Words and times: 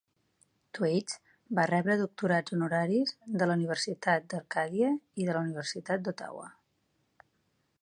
Twaits 0.75 1.17
va 1.59 1.65
rebre 1.71 1.97
doctorats 1.99 2.55
honoraris 2.57 3.13
de 3.43 3.49
la 3.51 3.57
Universitat 3.59 4.25
d'Arcàdia 4.33 4.89
i 5.25 5.29
de 5.29 5.29
la 5.37 5.45
Universitat 5.49 6.05
d'Ottawa. 6.09 6.49